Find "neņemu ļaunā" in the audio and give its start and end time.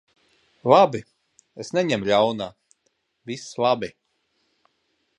1.79-2.49